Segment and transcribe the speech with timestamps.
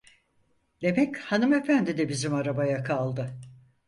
[0.81, 3.33] Demek hanımefendi de bizim arabaya kaldı.